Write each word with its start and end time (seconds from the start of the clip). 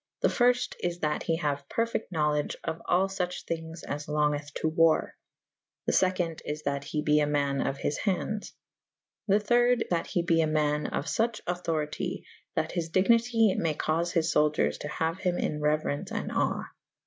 The 0.21 0.29
fyrfte 0.29 0.73
is 0.79 0.97
/ 0.99 1.01
that 1.01 1.21
he 1.21 1.37
haue 1.37 1.59
perfyte 1.69 2.09
knowlege 2.11 2.55
of 2.63 2.81
all 2.87 3.07
fuche 3.07 3.45
thynges 3.45 3.83
as 3.83 4.07
longeth 4.07 4.51
to 4.55 4.67
warre. 4.67 5.15
The 5.85 5.91
feconde 5.93 6.41
is 6.43 6.63
that 6.63 6.85
he 6.85 7.03
be 7.03 7.19
a 7.19 7.27
man 7.27 7.61
of 7.61 7.77
his 7.77 7.99
handes. 7.99 8.51
The 9.27 9.39
thyrde 9.39 9.87
that 9.89 10.07
he 10.07 10.23
be 10.23 10.41
a 10.41 10.47
ma« 10.47 10.87
of 10.89 11.05
fuche 11.05 11.41
auctority: 11.45 12.23
that 12.55 12.71
his 12.71 12.89
dignity 12.89 13.53
maye 13.53 13.53
[D 13.53 13.61
viii 13.61 13.71
a] 13.73 13.77
caufe 13.77 14.13
his 14.13 14.33
fouldiers 14.33 14.79
to 14.79 14.87
haue 14.87 15.13
hym 15.19 15.37
in 15.37 15.59
reuerence 15.59 16.11
& 16.31 16.31
awe. 16.35 16.63